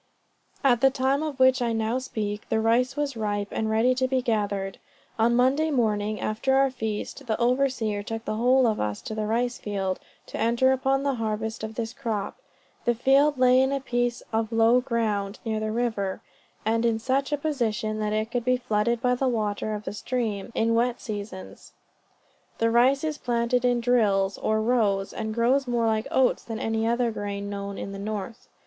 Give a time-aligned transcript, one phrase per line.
[0.63, 4.07] At the time of which I now speak, the rice was ripe, and ready to
[4.07, 4.79] be gathered.
[5.19, 9.27] On Monday morning, after our feast, the overseer took the whole of us to the
[9.27, 12.37] rice field, to enter upon the harvest of this crop.
[12.85, 16.21] The field lay in a piece of low ground, near the river,
[16.65, 19.93] and in such a position that it could be flooded by the water of the
[19.93, 21.73] stream, in wet seasons.
[22.57, 26.87] The rice is planted in drills, or rows, and grows more like oats than any
[26.87, 28.47] of the other grain known in the north.